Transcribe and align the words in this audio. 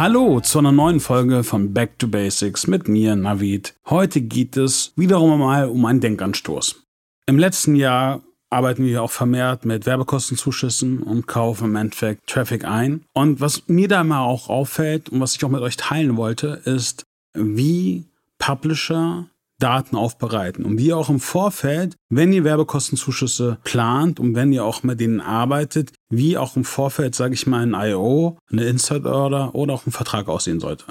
Hallo 0.00 0.40
zu 0.40 0.58
einer 0.58 0.72
neuen 0.72 0.98
Folge 0.98 1.44
von 1.44 1.74
Back 1.74 1.98
to 1.98 2.08
Basics 2.08 2.66
mit 2.66 2.88
mir, 2.88 3.16
Navid. 3.16 3.74
Heute 3.84 4.22
geht 4.22 4.56
es 4.56 4.94
wiederum 4.96 5.38
mal 5.38 5.68
um 5.68 5.84
einen 5.84 6.00
Denkanstoß. 6.00 6.86
Im 7.26 7.38
letzten 7.38 7.76
Jahr 7.76 8.22
arbeiten 8.48 8.82
wir 8.86 9.02
auch 9.02 9.10
vermehrt 9.10 9.66
mit 9.66 9.84
Werbekostenzuschüssen 9.84 11.02
und 11.02 11.26
kaufen 11.26 11.66
im 11.66 11.76
Endeffekt 11.76 12.26
Traffic 12.26 12.64
ein. 12.64 13.04
Und 13.12 13.42
was 13.42 13.64
mir 13.68 13.88
da 13.88 14.02
mal 14.02 14.22
auch 14.22 14.48
auffällt 14.48 15.10
und 15.10 15.20
was 15.20 15.36
ich 15.36 15.44
auch 15.44 15.50
mit 15.50 15.60
euch 15.60 15.76
teilen 15.76 16.16
wollte, 16.16 16.62
ist, 16.64 17.04
wie 17.34 18.06
Publisher 18.38 19.26
Daten 19.62 19.96
aufbereiten 19.96 20.64
und 20.64 20.78
wie 20.78 20.92
auch 20.92 21.08
im 21.08 21.20
Vorfeld, 21.20 21.96
wenn 22.08 22.32
ihr 22.32 22.44
Werbekostenzuschüsse 22.44 23.58
plant 23.62 24.18
und 24.18 24.34
wenn 24.34 24.52
ihr 24.52 24.64
auch 24.64 24.82
mit 24.82 24.98
denen 24.98 25.20
arbeitet, 25.20 25.92
wie 26.08 26.36
auch 26.36 26.56
im 26.56 26.64
Vorfeld, 26.64 27.14
sage 27.14 27.34
ich 27.34 27.46
mal, 27.46 27.62
ein 27.62 27.90
IO, 27.90 28.38
eine 28.50 28.64
Insert 28.64 29.06
Order 29.06 29.54
oder 29.54 29.74
auch 29.74 29.86
ein 29.86 29.92
Vertrag 29.92 30.28
aussehen 30.28 30.60
sollte. 30.60 30.84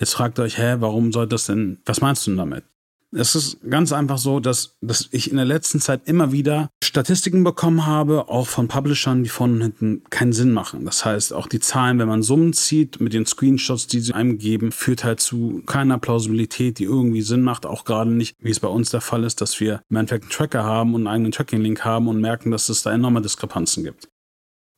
Jetzt 0.00 0.14
fragt 0.14 0.38
ihr 0.38 0.42
euch, 0.42 0.58
hä, 0.58 0.76
warum 0.80 1.12
soll 1.12 1.26
das 1.26 1.46
denn, 1.46 1.80
was 1.84 2.00
meinst 2.00 2.26
du 2.26 2.30
denn 2.30 2.38
damit? 2.38 2.64
Es 3.12 3.34
ist 3.34 3.58
ganz 3.68 3.92
einfach 3.92 4.18
so, 4.18 4.40
dass, 4.40 4.76
dass 4.80 5.08
ich 5.12 5.30
in 5.30 5.36
der 5.36 5.44
letzten 5.44 5.80
Zeit 5.80 6.02
immer 6.06 6.32
wieder 6.32 6.70
Statistiken 6.82 7.44
bekommen 7.44 7.86
habe, 7.86 8.28
auch 8.28 8.46
von 8.46 8.68
Publishern, 8.68 9.22
die 9.22 9.28
von 9.28 9.60
hinten 9.60 10.02
keinen 10.10 10.32
Sinn 10.32 10.52
machen. 10.52 10.84
Das 10.84 11.04
heißt, 11.04 11.32
auch 11.32 11.46
die 11.46 11.60
Zahlen, 11.60 11.98
wenn 11.98 12.08
man 12.08 12.22
Summen 12.22 12.52
zieht 12.52 13.00
mit 13.00 13.12
den 13.12 13.26
Screenshots, 13.26 13.86
die 13.86 14.00
sie 14.00 14.12
einem 14.12 14.38
geben, 14.38 14.72
führt 14.72 15.04
halt 15.04 15.20
zu 15.20 15.62
keiner 15.66 15.98
Plausibilität, 15.98 16.78
die 16.78 16.84
irgendwie 16.84 17.22
Sinn 17.22 17.42
macht. 17.42 17.64
Auch 17.64 17.84
gerade 17.84 18.10
nicht, 18.10 18.36
wie 18.40 18.50
es 18.50 18.60
bei 18.60 18.68
uns 18.68 18.90
der 18.90 19.00
Fall 19.00 19.24
ist, 19.24 19.40
dass 19.40 19.60
wir 19.60 19.82
im 19.88 19.96
Endeffekt 19.96 20.24
einen 20.24 20.32
Tracker 20.32 20.64
haben 20.64 20.94
und 20.94 21.02
einen 21.02 21.14
eigenen 21.14 21.32
Tracking-Link 21.32 21.84
haben 21.84 22.08
und 22.08 22.20
merken, 22.20 22.50
dass 22.50 22.68
es 22.68 22.82
da 22.82 22.92
enorme 22.92 23.22
Diskrepanzen 23.22 23.84
gibt. 23.84 24.08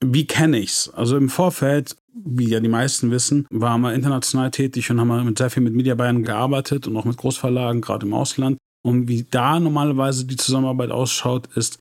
Wie 0.04 0.26
kenne 0.26 0.58
ich's? 0.58 0.88
Also 0.88 1.16
im 1.16 1.28
Vorfeld 1.28 1.96
wie 2.24 2.48
ja 2.48 2.60
die 2.60 2.68
meisten 2.68 3.10
wissen, 3.10 3.46
waren 3.50 3.80
wir 3.80 3.94
international 3.94 4.50
tätig 4.50 4.90
und 4.90 5.00
haben 5.00 5.24
mit 5.24 5.38
sehr 5.38 5.50
viel 5.50 5.62
mit 5.62 5.74
Media 5.74 5.94
Bayern 5.94 6.24
gearbeitet 6.24 6.86
und 6.86 6.96
auch 6.96 7.04
mit 7.04 7.16
Großverlagen, 7.16 7.80
gerade 7.80 8.06
im 8.06 8.14
Ausland. 8.14 8.58
Und 8.82 9.08
wie 9.08 9.24
da 9.24 9.60
normalerweise 9.60 10.24
die 10.24 10.36
Zusammenarbeit 10.36 10.90
ausschaut, 10.90 11.48
ist, 11.56 11.78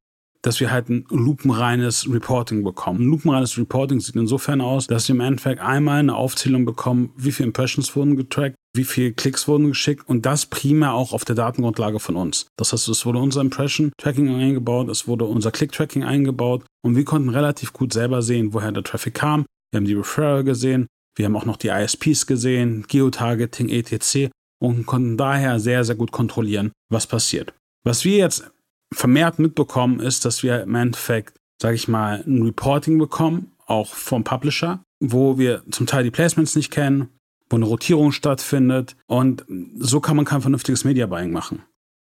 dass 0.48 0.62
wir 0.62 0.72
halt 0.72 0.88
ein 0.88 1.06
lupenreines 1.09 2.09
Reporting 2.09 2.64
bekommen. 2.64 3.02
Ein 3.02 3.09
lupenreines 3.09 3.58
Reporting 3.58 4.00
sieht 4.00 4.16
insofern 4.16 4.62
aus, 4.62 4.88
dass 4.88 5.09
wir 5.09 5.16
im 5.16 5.20
Endeffekt 5.20 5.59
einmal 5.59 6.00
eine 6.00 6.16
Aufzählung 6.16 6.64
bekommen, 6.64 7.12
wie 7.17 7.34
viele 7.34 7.48
Impressions 7.48 7.94
wurden 7.98 8.16
getrackt, 8.16 8.56
wie 8.73 8.86
viele 8.86 9.12
Klicks 9.12 9.50
wurden 9.50 9.67
geschickt 9.67 10.08
und 10.08 10.26
das 10.26 10.45
primär 10.45 10.94
auch 10.94 11.12
auf 11.12 11.26
der 11.26 11.36
Datengrundlage 11.36 12.00
von 12.00 12.16
uns. 12.16 12.48
Das 12.58 12.72
heißt, 12.72 12.88
es 12.88 13.06
wurde 13.06 13.20
unser 13.20 13.42
Impression-Tracking 13.42 14.34
eingebaut, 14.34 14.88
es 14.88 15.06
wurde 15.06 15.26
unser 15.26 15.52
Click-Tracking 15.52 16.06
eingebaut 16.06 16.64
und 16.82 16.95
wir 16.95 17.04
konnten 17.04 17.28
relativ 17.28 17.73
gut 17.73 17.92
selber 17.92 18.22
sehen, 18.22 18.54
woher 18.54 18.72
der 18.72 18.84
Traffic 18.84 19.16
kam, 19.16 19.45
wir 19.72 19.80
haben 19.80 19.86
die 19.86 19.95
Referrer 19.95 20.44
gesehen, 20.44 20.88
wir 21.17 21.26
haben 21.26 21.36
auch 21.36 21.44
noch 21.44 21.58
die 21.58 21.67
ISPs 21.67 22.26
gesehen, 22.26 22.86
Geotargeting, 22.88 23.67
etc. 23.67 24.30
und 24.61 24.86
konnten 24.86 25.17
daher 25.17 25.59
sehr, 25.59 25.84
sehr 25.84 25.95
gut 25.95 26.14
kontrollieren, 26.14 26.72
was 26.89 27.06
passiert. 27.06 27.54
Was 27.84 28.06
wir 28.06 28.16
jetzt 28.16 28.50
vermehrt 28.93 29.39
mitbekommen, 29.39 29.99
ist, 29.99 30.25
dass 30.25 30.43
wir 30.43 30.63
im 30.63 30.75
Endeffekt, 30.75 31.38
sage 31.61 31.75
ich 31.75 31.88
mal, 31.88 32.23
ein 32.25 32.41
Reporting 32.41 32.97
bekommen, 32.97 33.52
auch 33.66 33.93
vom 33.93 34.23
Publisher, 34.23 34.81
wo 34.99 35.38
wir 35.38 35.63
zum 35.71 35.88
Teil 35.88 36.03
die 36.03 36.11
Placements 36.11 36.55
nicht 36.55 36.71
kennen, 36.71 37.09
wo 37.49 37.55
eine 37.55 37.65
Rotierung 37.65 38.11
stattfindet 38.11 38.95
und 39.08 39.45
so 39.77 39.99
kann 39.99 40.15
man 40.15 40.25
kein 40.25 40.42
vernünftiges 40.42 40.83
Media 40.83 41.05
Buying 41.05 41.31
machen. 41.31 41.64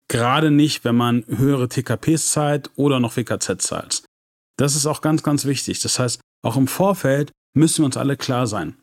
Gerade 0.08 0.50
nicht, 0.50 0.84
wenn 0.84 0.96
man 0.96 1.24
höhere 1.26 1.68
TKPs 1.68 2.32
zahlt 2.32 2.70
oder 2.76 2.98
noch 2.98 3.16
WKZ 3.16 3.60
zahlt. 3.60 4.04
Das 4.56 4.74
ist 4.74 4.86
auch 4.86 5.02
ganz, 5.02 5.22
ganz 5.22 5.44
wichtig. 5.44 5.80
Das 5.80 5.98
heißt, 5.98 6.20
auch 6.42 6.56
im 6.56 6.66
Vorfeld 6.66 7.30
müssen 7.54 7.82
wir 7.82 7.86
uns 7.86 7.96
alle 7.96 8.16
klar 8.16 8.46
sein. 8.46 8.76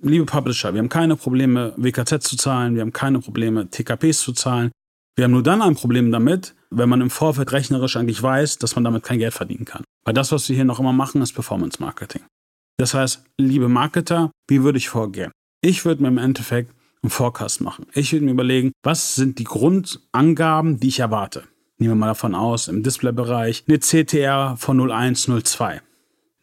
Liebe 0.00 0.26
Publisher, 0.26 0.74
wir 0.74 0.80
haben 0.80 0.88
keine 0.88 1.16
Probleme, 1.16 1.74
WKZ 1.76 2.22
zu 2.22 2.36
zahlen, 2.36 2.74
wir 2.74 2.82
haben 2.82 2.92
keine 2.92 3.20
Probleme, 3.20 3.70
TKPs 3.70 4.20
zu 4.20 4.32
zahlen. 4.32 4.70
Wir 5.16 5.24
haben 5.24 5.32
nur 5.32 5.42
dann 5.42 5.62
ein 5.62 5.76
Problem 5.76 6.10
damit, 6.10 6.54
wenn 6.70 6.88
man 6.88 7.00
im 7.00 7.10
Vorfeld 7.10 7.52
rechnerisch 7.52 7.96
eigentlich 7.96 8.22
weiß, 8.22 8.58
dass 8.58 8.74
man 8.74 8.84
damit 8.84 9.04
kein 9.04 9.20
Geld 9.20 9.32
verdienen 9.32 9.64
kann. 9.64 9.84
Weil 10.04 10.14
das, 10.14 10.32
was 10.32 10.48
wir 10.48 10.56
hier 10.56 10.64
noch 10.64 10.80
immer 10.80 10.92
machen, 10.92 11.22
ist 11.22 11.32
Performance 11.32 11.80
Marketing. 11.80 12.22
Das 12.78 12.94
heißt, 12.94 13.24
liebe 13.38 13.68
Marketer, 13.68 14.32
wie 14.48 14.64
würde 14.64 14.78
ich 14.78 14.88
vorgehen? 14.88 15.30
Ich 15.60 15.84
würde 15.84 16.02
mir 16.02 16.08
im 16.08 16.18
Endeffekt 16.18 16.74
einen 17.02 17.10
Forecast 17.10 17.60
machen. 17.60 17.86
Ich 17.94 18.12
würde 18.12 18.24
mir 18.24 18.32
überlegen, 18.32 18.72
was 18.82 19.14
sind 19.14 19.38
die 19.38 19.44
Grundangaben, 19.44 20.80
die 20.80 20.88
ich 20.88 20.98
erwarte. 20.98 21.44
Nehmen 21.78 21.92
wir 21.92 21.96
mal 21.96 22.06
davon 22.08 22.34
aus, 22.34 22.66
im 22.68 22.82
Displaybereich 22.82 23.64
eine 23.68 23.78
CTR 23.78 24.56
von 24.56 24.80
0102, 24.80 25.80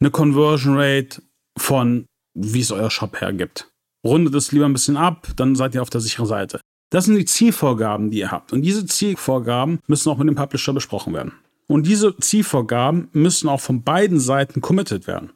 eine 0.00 0.10
Conversion 0.10 0.78
Rate 0.78 1.22
von, 1.58 2.06
wie 2.34 2.60
es 2.60 2.70
euer 2.70 2.90
Shop 2.90 3.20
hergibt. 3.20 3.70
Rundet 4.04 4.34
es 4.34 4.52
lieber 4.52 4.64
ein 4.64 4.72
bisschen 4.72 4.96
ab, 4.96 5.28
dann 5.36 5.54
seid 5.56 5.74
ihr 5.74 5.82
auf 5.82 5.90
der 5.90 6.00
sicheren 6.00 6.26
Seite. 6.26 6.60
Das 6.92 7.06
sind 7.06 7.16
die 7.16 7.24
Zielvorgaben, 7.24 8.10
die 8.10 8.18
ihr 8.18 8.30
habt. 8.30 8.52
Und 8.52 8.60
diese 8.60 8.84
Zielvorgaben 8.84 9.80
müssen 9.86 10.10
auch 10.10 10.18
mit 10.18 10.28
dem 10.28 10.34
Publisher 10.34 10.74
besprochen 10.74 11.14
werden. 11.14 11.32
Und 11.66 11.86
diese 11.86 12.14
Zielvorgaben 12.18 13.08
müssen 13.12 13.48
auch 13.48 13.60
von 13.60 13.82
beiden 13.82 14.20
Seiten 14.20 14.60
committed 14.60 15.06
werden. 15.06 15.32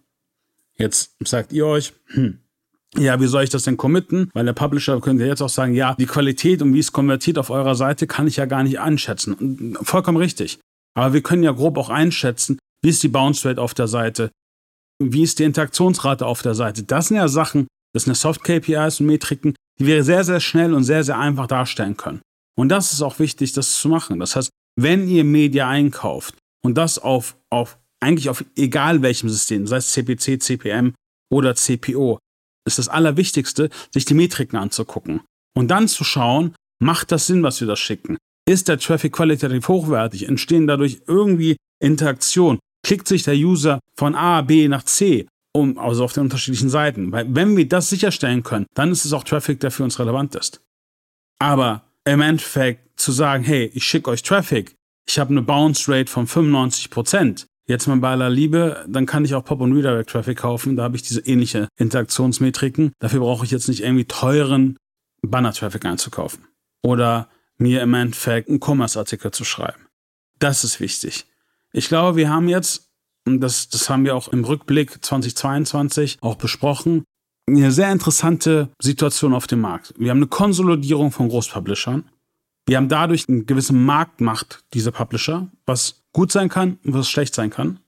Jetzt 0.76 1.16
sagt 1.24 1.54
ihr 1.54 1.64
euch, 1.64 1.94
hm, 2.08 2.40
ja, 2.98 3.18
wie 3.22 3.26
soll 3.26 3.44
ich 3.44 3.48
das 3.48 3.62
denn 3.62 3.78
committen? 3.78 4.28
Weil 4.34 4.44
der 4.44 4.52
Publisher 4.52 5.00
könnte 5.00 5.24
jetzt 5.24 5.40
auch 5.40 5.48
sagen, 5.48 5.72
ja, 5.72 5.94
die 5.98 6.04
Qualität 6.04 6.60
und 6.60 6.74
wie 6.74 6.78
es 6.78 6.92
konvertiert 6.92 7.38
auf 7.38 7.48
eurer 7.48 7.74
Seite 7.74 8.06
kann 8.06 8.26
ich 8.26 8.36
ja 8.36 8.44
gar 8.44 8.62
nicht 8.62 8.78
einschätzen. 8.78 9.78
Vollkommen 9.80 10.18
richtig. 10.18 10.58
Aber 10.94 11.14
wir 11.14 11.22
können 11.22 11.42
ja 11.42 11.52
grob 11.52 11.78
auch 11.78 11.88
einschätzen, 11.88 12.58
wie 12.82 12.90
ist 12.90 13.02
die 13.02 13.08
Bounce 13.08 13.48
Rate 13.48 13.62
auf 13.62 13.72
der 13.72 13.88
Seite, 13.88 14.30
wie 14.98 15.22
ist 15.22 15.38
die 15.38 15.44
Interaktionsrate 15.44 16.26
auf 16.26 16.42
der 16.42 16.54
Seite? 16.54 16.82
Das 16.82 17.08
sind 17.08 17.16
ja 17.16 17.28
Sachen, 17.28 17.66
das 17.94 18.04
sind 18.04 18.10
ja 18.10 18.14
Soft-KPIs 18.14 19.00
und 19.00 19.06
Metriken, 19.06 19.54
die 19.78 19.86
wir 19.86 20.04
sehr, 20.04 20.24
sehr 20.24 20.40
schnell 20.40 20.74
und 20.74 20.84
sehr, 20.84 21.04
sehr 21.04 21.18
einfach 21.18 21.46
darstellen 21.46 21.96
können. 21.96 22.20
Und 22.58 22.70
das 22.70 22.92
ist 22.92 23.02
auch 23.02 23.18
wichtig, 23.18 23.52
das 23.52 23.76
zu 23.76 23.88
machen. 23.88 24.18
Das 24.18 24.36
heißt, 24.36 24.50
wenn 24.78 25.08
ihr 25.08 25.24
Media 25.24 25.68
einkauft 25.68 26.36
und 26.64 26.76
das 26.76 26.98
auf, 26.98 27.36
auf 27.50 27.78
eigentlich 28.00 28.28
auf 28.28 28.44
egal 28.56 29.02
welchem 29.02 29.28
System, 29.28 29.66
sei 29.66 29.76
es 29.76 29.92
CPC, 29.92 30.42
CPM 30.42 30.94
oder 31.30 31.54
CPO, 31.54 32.18
ist 32.66 32.78
das 32.78 32.88
Allerwichtigste, 32.88 33.70
sich 33.92 34.04
die 34.04 34.14
Metriken 34.14 34.58
anzugucken 34.58 35.20
und 35.54 35.68
dann 35.68 35.88
zu 35.88 36.04
schauen, 36.04 36.54
macht 36.82 37.12
das 37.12 37.26
Sinn, 37.26 37.42
was 37.42 37.60
wir 37.60 37.68
da 37.68 37.76
schicken? 37.76 38.16
Ist 38.48 38.68
der 38.68 38.78
Traffic 38.78 39.12
qualitativ 39.12 39.68
hochwertig? 39.68 40.28
Entstehen 40.28 40.66
dadurch 40.66 41.02
irgendwie 41.06 41.56
Interaktionen? 41.80 42.58
klickt 42.86 43.08
sich 43.08 43.24
der 43.24 43.34
User 43.34 43.80
von 43.98 44.14
A, 44.14 44.42
B 44.42 44.68
nach 44.68 44.84
C, 44.84 45.26
um, 45.56 45.78
also 45.78 46.04
auf 46.04 46.12
den 46.12 46.24
unterschiedlichen 46.24 46.68
Seiten. 46.68 47.12
Weil 47.12 47.26
wenn 47.34 47.56
wir 47.56 47.68
das 47.68 47.88
sicherstellen 47.88 48.42
können, 48.42 48.66
dann 48.74 48.92
ist 48.92 49.04
es 49.04 49.12
auch 49.12 49.24
Traffic, 49.24 49.60
der 49.60 49.70
für 49.70 49.84
uns 49.84 49.98
relevant 49.98 50.34
ist. 50.34 50.60
Aber 51.38 51.82
im 52.04 52.20
Endeffekt 52.20 53.00
zu 53.00 53.12
sagen, 53.12 53.42
hey, 53.42 53.70
ich 53.74 53.84
schicke 53.84 54.10
euch 54.10 54.22
Traffic, 54.22 54.74
ich 55.06 55.18
habe 55.18 55.30
eine 55.30 55.42
Bounce 55.42 55.90
Rate 55.90 56.10
von 56.10 56.26
95%, 56.26 57.46
jetzt 57.66 57.86
mal 57.86 57.96
bei 57.96 58.10
aller 58.10 58.30
Liebe, 58.30 58.84
dann 58.88 59.06
kann 59.06 59.24
ich 59.24 59.34
auch 59.34 59.44
Pop- 59.44 59.60
und 59.60 59.72
Redirect-Traffic 59.72 60.38
kaufen, 60.38 60.76
da 60.76 60.84
habe 60.84 60.96
ich 60.96 61.02
diese 61.02 61.20
ähnliche 61.20 61.68
Interaktionsmetriken. 61.76 62.92
Dafür 62.98 63.20
brauche 63.20 63.44
ich 63.44 63.50
jetzt 63.50 63.68
nicht 63.68 63.82
irgendwie 63.82 64.04
teuren 64.04 64.76
Banner-Traffic 65.22 65.84
einzukaufen. 65.84 66.44
Oder 66.82 67.28
mir 67.58 67.82
im 67.82 67.94
Endeffekt 67.94 68.48
einen 68.48 68.60
Commerce-Artikel 68.60 69.30
zu 69.30 69.44
schreiben. 69.44 69.86
Das 70.38 70.64
ist 70.64 70.80
wichtig. 70.80 71.26
Ich 71.72 71.88
glaube, 71.88 72.16
wir 72.16 72.30
haben 72.30 72.48
jetzt, 72.48 72.85
und 73.26 73.40
das, 73.40 73.68
das 73.68 73.90
haben 73.90 74.04
wir 74.04 74.14
auch 74.14 74.28
im 74.28 74.44
Rückblick 74.44 75.04
2022 75.04 76.18
auch 76.20 76.36
besprochen, 76.36 77.04
eine 77.48 77.70
sehr 77.70 77.92
interessante 77.92 78.70
Situation 78.80 79.34
auf 79.34 79.46
dem 79.46 79.60
Markt. 79.60 79.94
Wir 79.98 80.10
haben 80.10 80.18
eine 80.18 80.26
Konsolidierung 80.26 81.12
von 81.12 81.28
Großpublishern. 81.28 82.04
Wir 82.66 82.76
haben 82.76 82.88
dadurch 82.88 83.28
eine 83.28 83.44
gewisse 83.44 83.72
Marktmacht 83.72 84.64
dieser 84.74 84.90
Publisher, 84.90 85.48
was 85.64 86.02
gut 86.12 86.32
sein 86.32 86.48
kann 86.48 86.78
und 86.84 86.94
was 86.94 87.08
schlecht 87.08 87.34
sein 87.34 87.50
kann. 87.50 87.78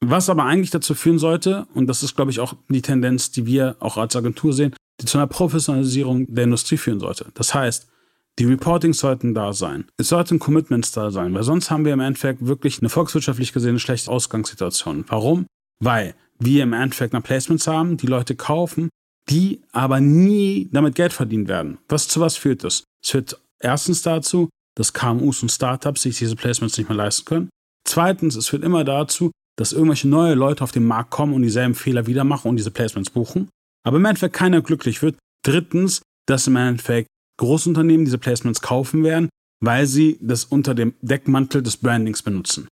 Was 0.00 0.28
aber 0.28 0.44
eigentlich 0.44 0.70
dazu 0.70 0.94
führen 0.94 1.18
sollte, 1.18 1.66
und 1.74 1.86
das 1.86 2.02
ist, 2.02 2.14
glaube 2.14 2.30
ich, 2.30 2.40
auch 2.40 2.54
die 2.68 2.82
Tendenz, 2.82 3.30
die 3.30 3.46
wir 3.46 3.76
auch 3.80 3.96
als 3.96 4.14
Agentur 4.14 4.52
sehen, 4.52 4.74
die 5.00 5.06
zu 5.06 5.18
einer 5.18 5.26
Professionalisierung 5.26 6.26
der 6.34 6.44
Industrie 6.44 6.76
führen 6.76 7.00
sollte. 7.00 7.26
Das 7.34 7.54
heißt, 7.54 7.88
die 8.38 8.44
Reportings 8.44 8.98
sollten 8.98 9.34
da 9.34 9.52
sein. 9.52 9.86
Es 9.96 10.08
sollten 10.08 10.38
Commitments 10.38 10.92
da 10.92 11.10
sein, 11.10 11.34
weil 11.34 11.42
sonst 11.42 11.70
haben 11.70 11.84
wir 11.84 11.92
im 11.92 12.00
Endeffekt 12.00 12.46
wirklich 12.46 12.78
eine 12.78 12.88
volkswirtschaftlich 12.88 13.52
gesehen 13.52 13.78
schlechte 13.78 14.10
Ausgangssituation. 14.10 15.04
Warum? 15.08 15.46
Weil 15.82 16.14
wir 16.38 16.62
im 16.62 16.72
Endeffekt 16.72 17.12
noch 17.12 17.22
Placements 17.22 17.66
haben, 17.66 17.96
die 17.96 18.06
Leute 18.06 18.36
kaufen, 18.36 18.90
die 19.28 19.60
aber 19.72 20.00
nie 20.00 20.68
damit 20.72 20.94
Geld 20.94 21.12
verdienen 21.12 21.48
werden. 21.48 21.78
Was 21.88 22.08
zu 22.08 22.20
was 22.20 22.36
führt 22.36 22.64
das? 22.64 22.84
Es 23.02 23.10
führt 23.10 23.40
erstens 23.60 24.02
dazu, 24.02 24.48
dass 24.76 24.92
KMUs 24.92 25.42
und 25.42 25.50
Startups 25.50 26.02
sich 26.02 26.18
diese 26.18 26.36
Placements 26.36 26.78
nicht 26.78 26.88
mehr 26.88 26.96
leisten 26.96 27.24
können. 27.24 27.50
Zweitens, 27.84 28.36
es 28.36 28.48
führt 28.48 28.62
immer 28.62 28.84
dazu, 28.84 29.32
dass 29.56 29.72
irgendwelche 29.72 30.08
neue 30.08 30.34
Leute 30.34 30.62
auf 30.62 30.70
den 30.70 30.86
Markt 30.86 31.10
kommen 31.10 31.34
und 31.34 31.42
dieselben 31.42 31.74
Fehler 31.74 32.06
wieder 32.06 32.22
machen 32.22 32.48
und 32.48 32.56
diese 32.56 32.70
Placements 32.70 33.10
buchen. 33.10 33.48
Aber 33.84 33.96
im 33.96 34.04
Endeffekt 34.04 34.36
keiner 34.36 34.62
glücklich 34.62 35.02
wird. 35.02 35.16
Drittens, 35.44 36.02
dass 36.26 36.46
im 36.46 36.56
Endeffekt 36.56 37.08
Großunternehmen 37.38 38.04
diese 38.04 38.18
Placements 38.18 38.60
kaufen 38.60 39.02
werden, 39.02 39.28
weil 39.60 39.86
sie 39.86 40.18
das 40.20 40.44
unter 40.44 40.74
dem 40.74 40.94
Deckmantel 41.00 41.62
des 41.62 41.78
Brandings 41.78 42.22
benutzen. 42.22 42.68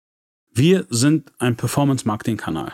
Wir 0.52 0.86
sind 0.90 1.32
ein 1.38 1.56
Performance-Marketing-Kanal. 1.56 2.72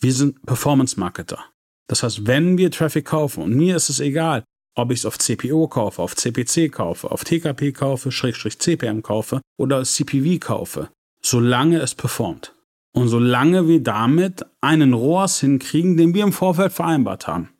Wir 0.00 0.12
sind 0.12 0.44
Performance-Marketer. 0.44 1.38
Das 1.86 2.02
heißt, 2.02 2.26
wenn 2.26 2.58
wir 2.58 2.70
Traffic 2.70 3.04
kaufen, 3.06 3.42
und 3.42 3.54
mir 3.54 3.76
ist 3.76 3.90
es 3.90 4.00
egal, 4.00 4.44
ob 4.74 4.90
ich 4.90 5.00
es 5.00 5.06
auf 5.06 5.18
CPO 5.18 5.68
kaufe, 5.68 6.02
auf 6.02 6.16
CPC 6.16 6.70
kaufe, 6.72 7.10
auf 7.10 7.24
TKP 7.24 7.72
kaufe, 7.72 8.10
Schrägstrich 8.10 8.58
CPM 8.58 9.02
kaufe 9.02 9.40
oder 9.56 9.82
CPV 9.82 10.38
kaufe, 10.40 10.90
solange 11.22 11.78
es 11.78 11.94
performt. 11.94 12.54
Und 12.92 13.08
solange 13.08 13.66
wir 13.66 13.82
damit 13.82 14.44
einen 14.60 14.94
ROAS 14.94 15.40
hinkriegen, 15.40 15.96
den 15.96 16.14
wir 16.14 16.22
im 16.22 16.32
Vorfeld 16.32 16.72
vereinbart 16.72 17.26
haben. 17.26 17.50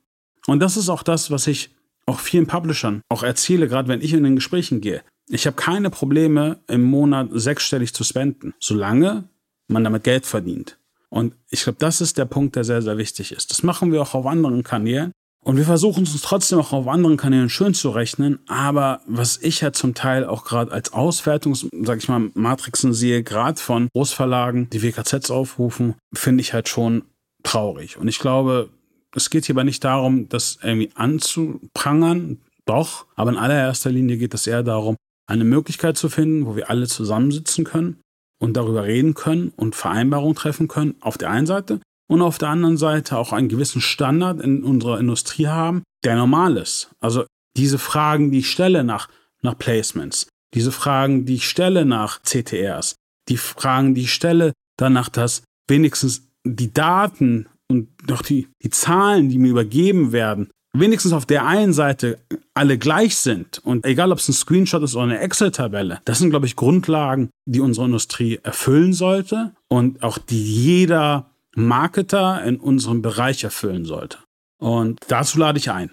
Und 0.47 0.59
das 0.59 0.77
ist 0.77 0.89
auch 0.89 1.03
das, 1.03 1.31
was 1.31 1.47
ich 1.47 1.74
auch 2.05 2.19
vielen 2.19 2.47
Publishern 2.47 3.01
auch 3.09 3.23
erzähle, 3.23 3.67
gerade 3.67 3.87
wenn 3.87 4.01
ich 4.01 4.13
in 4.13 4.23
den 4.23 4.35
Gesprächen 4.35 4.81
gehe. 4.81 5.01
Ich 5.27 5.47
habe 5.47 5.55
keine 5.55 5.89
Probleme, 5.89 6.59
im 6.67 6.83
Monat 6.83 7.29
sechsstellig 7.31 7.93
zu 7.93 8.03
spenden, 8.03 8.53
solange 8.59 9.29
man 9.67 9.83
damit 9.83 10.03
Geld 10.03 10.25
verdient. 10.25 10.77
Und 11.09 11.35
ich 11.49 11.63
glaube, 11.63 11.77
das 11.79 12.01
ist 12.01 12.17
der 12.17 12.25
Punkt, 12.25 12.55
der 12.55 12.63
sehr, 12.63 12.81
sehr 12.81 12.97
wichtig 12.97 13.31
ist. 13.31 13.49
Das 13.49 13.63
machen 13.63 13.91
wir 13.91 14.01
auch 14.01 14.13
auf 14.13 14.25
anderen 14.25 14.63
Kanälen. 14.63 15.11
Und 15.43 15.57
wir 15.57 15.65
versuchen 15.65 16.03
es 16.03 16.11
uns 16.13 16.23
trotzdem 16.23 16.59
auch 16.59 16.73
auf 16.73 16.87
anderen 16.87 17.17
Kanälen 17.17 17.49
schön 17.49 17.75
zu 17.75 17.91
rechnen. 17.91 18.39
Aber 18.47 19.01
was 19.07 19.37
ich 19.37 19.61
ja 19.61 19.71
zum 19.71 19.93
Teil 19.93 20.25
auch 20.25 20.43
gerade 20.43 20.71
als 20.71 20.91
Auswertungs, 20.91 21.67
sag 21.83 21.99
ich 21.99 22.09
mal, 22.09 22.31
Matrixen 22.33 22.93
sehe, 22.93 23.21
gerade 23.21 23.61
von 23.61 23.87
Großverlagen, 23.93 24.69
die 24.71 24.81
WKZs 24.81 25.29
aufrufen, 25.29 25.95
finde 26.13 26.41
ich 26.41 26.53
halt 26.53 26.67
schon 26.67 27.03
traurig. 27.43 27.97
Und 27.97 28.07
ich 28.07 28.17
glaube, 28.19 28.69
es 29.15 29.29
geht 29.29 29.45
hierbei 29.45 29.63
nicht 29.63 29.83
darum, 29.83 30.29
das 30.29 30.59
irgendwie 30.61 30.91
anzuprangern, 30.95 32.41
doch, 32.65 33.05
aber 33.15 33.31
in 33.31 33.37
allererster 33.37 33.91
Linie 33.91 34.17
geht 34.17 34.33
es 34.33 34.47
eher 34.47 34.63
darum, 34.63 34.95
eine 35.27 35.43
Möglichkeit 35.43 35.97
zu 35.97 36.09
finden, 36.09 36.45
wo 36.45 36.55
wir 36.55 36.69
alle 36.69 36.87
zusammensitzen 36.87 37.63
können 37.63 38.01
und 38.39 38.57
darüber 38.57 38.83
reden 38.83 39.13
können 39.13 39.51
und 39.55 39.75
Vereinbarungen 39.75 40.35
treffen 40.35 40.67
können, 40.67 40.95
auf 40.99 41.17
der 41.17 41.29
einen 41.29 41.47
Seite 41.47 41.79
und 42.07 42.21
auf 42.21 42.37
der 42.37 42.49
anderen 42.49 42.77
Seite 42.77 43.17
auch 43.17 43.33
einen 43.33 43.49
gewissen 43.49 43.81
Standard 43.81 44.41
in 44.41 44.63
unserer 44.63 44.99
Industrie 44.99 45.47
haben, 45.47 45.83
der 46.03 46.15
normal 46.15 46.57
ist. 46.57 46.91
Also 46.99 47.25
diese 47.55 47.79
Fragen, 47.79 48.31
die 48.31 48.39
ich 48.39 48.51
stelle 48.51 48.83
nach, 48.83 49.09
nach 49.41 49.57
Placements, 49.57 50.27
diese 50.53 50.71
Fragen, 50.71 51.25
die 51.25 51.35
ich 51.35 51.49
stelle 51.49 51.85
nach 51.85 52.21
CTRs, 52.21 52.95
die 53.29 53.37
Fragen, 53.37 53.95
die 53.95 54.01
ich 54.01 54.13
stelle 54.13 54.53
danach, 54.77 55.09
dass 55.09 55.43
wenigstens 55.67 56.27
die 56.43 56.71
Daten 56.71 57.47
und 57.69 57.89
doch 58.05 58.21
die, 58.21 58.47
die 58.63 58.69
Zahlen, 58.69 59.29
die 59.29 59.37
mir 59.37 59.49
übergeben 59.49 60.11
werden, 60.11 60.49
wenigstens 60.73 61.13
auf 61.13 61.25
der 61.25 61.45
einen 61.45 61.73
Seite 61.73 62.19
alle 62.53 62.77
gleich 62.77 63.15
sind 63.15 63.59
und 63.59 63.85
egal 63.85 64.11
ob 64.11 64.19
es 64.19 64.27
ein 64.27 64.33
Screenshot 64.33 64.83
ist 64.83 64.95
oder 64.95 65.05
eine 65.05 65.19
Excel-Tabelle, 65.19 66.01
das 66.05 66.19
sind, 66.19 66.29
glaube 66.29 66.45
ich, 66.45 66.55
Grundlagen, 66.55 67.29
die 67.45 67.59
unsere 67.59 67.85
Industrie 67.85 68.39
erfüllen 68.43 68.93
sollte 68.93 69.53
und 69.67 70.03
auch 70.03 70.17
die 70.17 70.43
jeder 70.43 71.31
Marketer 71.55 72.43
in 72.43 72.57
unserem 72.57 73.01
Bereich 73.01 73.43
erfüllen 73.43 73.85
sollte. 73.85 74.17
Und 74.59 74.99
dazu 75.07 75.39
lade 75.39 75.57
ich 75.57 75.71
ein. 75.71 75.91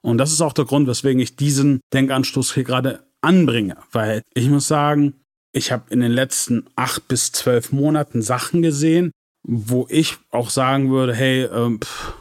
Und 0.00 0.18
das 0.18 0.32
ist 0.32 0.40
auch 0.40 0.52
der 0.52 0.64
Grund, 0.64 0.86
weswegen 0.88 1.20
ich 1.20 1.36
diesen 1.36 1.80
Denkanstoß 1.92 2.54
hier 2.54 2.64
gerade 2.64 3.04
anbringe, 3.20 3.76
weil 3.92 4.22
ich 4.34 4.48
muss 4.48 4.68
sagen, 4.68 5.14
ich 5.52 5.72
habe 5.72 5.84
in 5.90 6.00
den 6.00 6.12
letzten 6.12 6.66
acht 6.76 7.08
bis 7.08 7.32
zwölf 7.32 7.72
Monaten 7.72 8.22
Sachen 8.22 8.62
gesehen, 8.62 9.10
wo 9.50 9.86
ich 9.88 10.18
auch 10.30 10.50
sagen 10.50 10.90
würde, 10.90 11.14
hey, 11.14 11.44
ähm, 11.44 11.80
pff, 11.80 12.12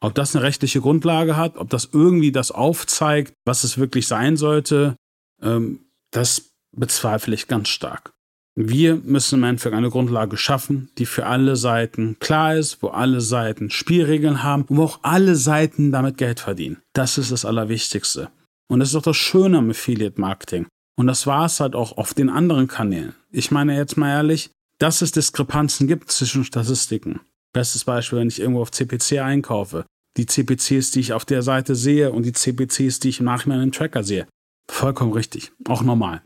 ob 0.00 0.14
das 0.14 0.34
eine 0.34 0.44
rechtliche 0.44 0.80
Grundlage 0.80 1.36
hat, 1.36 1.56
ob 1.56 1.70
das 1.70 1.88
irgendwie 1.92 2.32
das 2.32 2.50
aufzeigt, 2.50 3.32
was 3.46 3.64
es 3.64 3.78
wirklich 3.78 4.08
sein 4.08 4.36
sollte, 4.36 4.96
ähm, 5.40 5.80
das 6.10 6.50
bezweifle 6.76 7.34
ich 7.34 7.46
ganz 7.46 7.68
stark. 7.68 8.12
Wir 8.56 8.96
müssen 8.96 9.40
im 9.40 9.44
Endeffekt 9.44 9.74
eine 9.74 9.90
Grundlage 9.90 10.36
schaffen, 10.36 10.90
die 10.98 11.06
für 11.06 11.26
alle 11.26 11.56
Seiten 11.56 12.18
klar 12.18 12.56
ist, 12.56 12.82
wo 12.82 12.88
alle 12.88 13.20
Seiten 13.20 13.70
Spielregeln 13.70 14.42
haben 14.42 14.64
und 14.64 14.76
wo 14.76 14.84
auch 14.84 15.00
alle 15.02 15.36
Seiten 15.36 15.92
damit 15.92 16.18
Geld 16.18 16.40
verdienen. 16.40 16.78
Das 16.92 17.18
ist 17.18 17.32
das 17.32 17.44
Allerwichtigste. 17.44 18.30
Und 18.68 18.80
das 18.80 18.90
ist 18.90 18.96
auch 18.96 19.02
das 19.02 19.16
Schöne 19.16 19.58
am 19.58 19.70
Affiliate 19.70 20.20
Marketing. 20.20 20.66
Und 20.96 21.06
das 21.06 21.26
war 21.26 21.46
es 21.46 21.60
halt 21.60 21.74
auch 21.74 21.96
auf 21.96 22.14
den 22.14 22.30
anderen 22.30 22.68
Kanälen. 22.68 23.14
Ich 23.30 23.50
meine 23.50 23.76
jetzt 23.76 23.96
mal 23.96 24.10
ehrlich, 24.10 24.50
dass 24.78 25.02
es 25.02 25.12
Diskrepanzen 25.12 25.86
gibt 25.86 26.10
zwischen 26.10 26.44
Statistiken. 26.44 27.20
Bestes 27.52 27.84
Beispiel, 27.84 28.18
wenn 28.18 28.28
ich 28.28 28.40
irgendwo 28.40 28.62
auf 28.62 28.72
CPC 28.72 29.20
einkaufe, 29.20 29.86
die 30.16 30.26
CPCs, 30.26 30.90
die 30.92 31.00
ich 31.00 31.12
auf 31.12 31.24
der 31.24 31.42
Seite 31.42 31.74
sehe 31.74 32.12
und 32.12 32.24
die 32.24 32.32
CPCs, 32.32 33.00
die 33.00 33.08
ich 33.08 33.20
im 33.20 33.26
Nachhinein 33.26 33.62
im 33.62 33.72
Tracker 33.72 34.04
sehe. 34.04 34.26
Vollkommen 34.70 35.12
richtig, 35.12 35.52
auch 35.68 35.82
normal. 35.82 36.22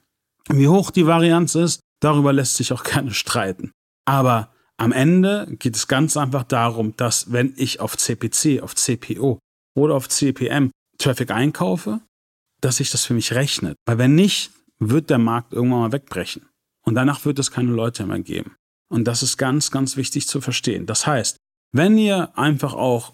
Wie 0.49 0.69
hoch 0.69 0.91
die 0.91 1.06
Varianz 1.06 1.55
ist, 1.55 1.81
darüber 2.00 2.33
lässt 2.33 2.56
sich 2.56 2.73
auch 2.73 2.85
gerne 2.85 3.12
streiten. 3.12 3.73
Aber 4.06 4.53
am 4.79 4.93
Ende 4.93 5.47
geht 5.59 5.77
es 5.77 5.89
ganz 5.89 6.17
einfach 6.17 6.45
darum, 6.45 6.95
dass 6.97 7.33
wenn 7.33 7.53
ich 7.56 7.81
auf 7.81 7.97
CPC, 7.97 8.62
auf 8.62 8.75
CPO 8.75 9.39
oder 9.75 9.95
auf 9.95 10.09
CPM 10.09 10.71
Traffic 10.99 11.31
einkaufe, 11.31 12.00
dass 12.61 12.77
sich 12.77 12.91
das 12.91 13.05
für 13.05 13.15
mich 13.15 13.33
rechnet. 13.33 13.77
Weil 13.87 13.99
wenn 13.99 14.15
nicht, 14.15 14.50
wird 14.79 15.11
der 15.11 15.19
Markt 15.19 15.53
irgendwann 15.53 15.81
mal 15.81 15.93
wegbrechen. 15.93 16.48
Und 16.88 16.94
danach 16.94 17.26
wird 17.26 17.38
es 17.38 17.50
keine 17.50 17.70
Leute 17.70 18.06
mehr 18.06 18.20
geben. 18.20 18.56
Und 18.90 19.05
das 19.05 19.23
ist 19.23 19.37
ganz, 19.37 19.70
ganz 19.70 19.99
wichtig 19.99 20.26
zu 20.26 20.40
verstehen. 20.40 20.87
Das 20.87 21.06
heißt, 21.06 21.37
wenn 21.73 21.99
ihr 21.99 22.37
einfach 22.38 22.73
auch 22.73 23.12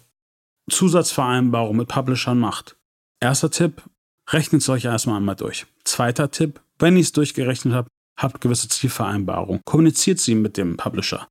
Zusatzvereinbarungen 0.69 1.77
mit 1.77 1.89
Publishern 1.89 2.39
macht. 2.39 2.77
Erster 3.19 3.51
Tipp, 3.51 3.83
rechnet 4.29 4.61
es 4.61 4.69
euch 4.69 4.85
erstmal 4.85 5.17
einmal 5.17 5.35
durch. 5.35 5.65
Zweiter 5.83 6.31
Tipp, 6.31 6.61
wenn 6.79 6.95
ihr 6.95 7.01
es 7.01 7.11
durchgerechnet 7.11 7.73
habt, 7.73 7.89
habt 8.17 8.41
gewisse 8.41 8.69
Zielvereinbarungen. 8.69 9.61
Kommuniziert 9.65 10.19
sie 10.19 10.35
mit 10.35 10.57
dem 10.57 10.77
Publisher. 10.77 11.27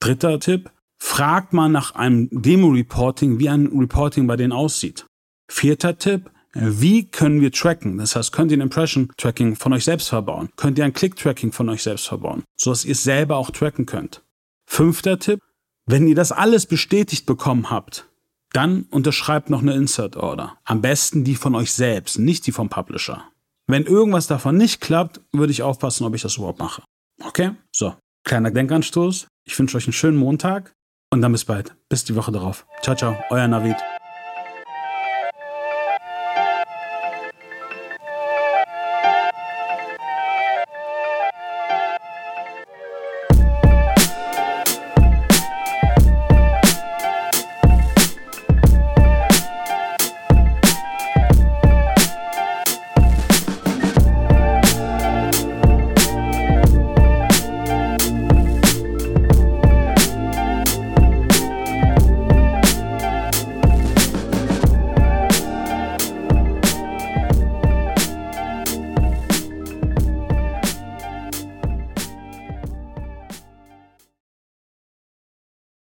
Dritter 0.00 0.38
Tipp, 0.40 0.70
fragt 1.02 1.52
mal 1.52 1.68
nach 1.68 1.96
einem 1.96 2.28
Demo-Reporting, 2.30 3.40
wie 3.40 3.48
ein 3.48 3.66
Reporting 3.66 4.28
bei 4.28 4.36
denen 4.36 4.52
aussieht. 4.52 5.04
Vierter 5.50 5.98
Tipp, 5.98 6.30
wie 6.54 7.06
können 7.06 7.40
wir 7.40 7.52
tracken? 7.52 7.98
Das 7.98 8.16
heißt, 8.16 8.32
könnt 8.32 8.50
ihr 8.50 8.58
ein 8.58 8.62
Impression-Tracking 8.62 9.56
von 9.56 9.72
euch 9.72 9.84
selbst 9.84 10.08
verbauen? 10.08 10.50
Könnt 10.56 10.78
ihr 10.78 10.84
ein 10.84 10.92
Click-Tracking 10.92 11.52
von 11.52 11.68
euch 11.68 11.82
selbst 11.82 12.06
verbauen, 12.06 12.44
sodass 12.56 12.84
ihr 12.84 12.92
es 12.92 13.02
selber 13.02 13.36
auch 13.36 13.50
tracken 13.50 13.86
könnt? 13.86 14.22
Fünfter 14.66 15.18
Tipp, 15.18 15.40
wenn 15.86 16.06
ihr 16.06 16.14
das 16.14 16.32
alles 16.32 16.66
bestätigt 16.66 17.26
bekommen 17.26 17.70
habt, 17.70 18.06
dann 18.52 18.82
unterschreibt 18.90 19.50
noch 19.50 19.62
eine 19.62 19.74
Insert 19.74 20.16
Order. 20.16 20.58
Am 20.64 20.82
besten 20.82 21.24
die 21.24 21.36
von 21.36 21.54
euch 21.54 21.72
selbst, 21.72 22.18
nicht 22.18 22.46
die 22.46 22.52
vom 22.52 22.68
Publisher. 22.68 23.24
Wenn 23.66 23.84
irgendwas 23.84 24.26
davon 24.26 24.56
nicht 24.56 24.80
klappt, 24.80 25.20
würde 25.32 25.52
ich 25.52 25.62
aufpassen, 25.62 26.04
ob 26.04 26.14
ich 26.14 26.22
das 26.22 26.36
überhaupt 26.36 26.58
mache. 26.58 26.82
Okay? 27.24 27.52
So, 27.72 27.94
kleiner 28.24 28.50
Denkanstoß. 28.50 29.26
Ich 29.44 29.58
wünsche 29.58 29.76
euch 29.76 29.86
einen 29.86 29.92
schönen 29.92 30.18
Montag 30.18 30.72
und 31.10 31.22
dann 31.22 31.32
bis 31.32 31.44
bald. 31.44 31.74
Bis 31.88 32.04
die 32.04 32.14
Woche 32.14 32.32
darauf. 32.32 32.66
Ciao, 32.82 32.96
ciao, 32.96 33.16
euer 33.30 33.48
Navid. 33.48 33.76